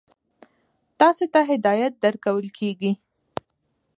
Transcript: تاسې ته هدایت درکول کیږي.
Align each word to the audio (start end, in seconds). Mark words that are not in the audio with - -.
تاسې 0.99 1.25
ته 1.33 1.39
هدایت 1.51 1.93
درکول 2.03 2.45
کیږي. 2.57 2.91